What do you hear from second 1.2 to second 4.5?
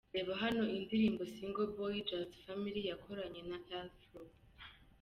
‘Single Boy’ Just Family yakoranye na R Flow.